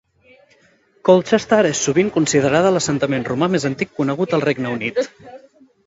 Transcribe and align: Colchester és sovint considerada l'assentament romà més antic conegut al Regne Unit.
Colchester 1.09 1.59
és 1.73 1.83
sovint 1.89 2.11
considerada 2.17 2.73
l'assentament 2.77 3.29
romà 3.31 3.53
més 3.57 3.71
antic 3.73 3.97
conegut 4.01 4.39
al 4.39 4.49
Regne 4.51 4.77
Unit. 4.81 5.03